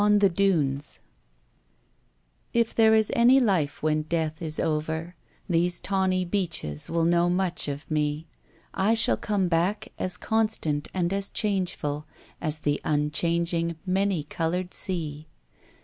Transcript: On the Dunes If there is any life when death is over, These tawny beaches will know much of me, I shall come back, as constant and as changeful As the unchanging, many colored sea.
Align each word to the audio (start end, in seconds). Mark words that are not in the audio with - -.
On 0.03 0.17
the 0.17 0.29
Dunes 0.29 0.99
If 2.53 2.73
there 2.73 2.95
is 2.95 3.11
any 3.15 3.39
life 3.39 3.83
when 3.83 4.01
death 4.01 4.41
is 4.41 4.59
over, 4.59 5.15
These 5.47 5.79
tawny 5.79 6.25
beaches 6.25 6.89
will 6.89 7.05
know 7.05 7.29
much 7.29 7.67
of 7.67 7.85
me, 7.91 8.25
I 8.73 8.95
shall 8.95 9.15
come 9.15 9.47
back, 9.47 9.89
as 9.99 10.17
constant 10.17 10.87
and 10.91 11.13
as 11.13 11.29
changeful 11.29 12.07
As 12.41 12.57
the 12.61 12.81
unchanging, 12.83 13.75
many 13.85 14.23
colored 14.23 14.73
sea. 14.73 15.27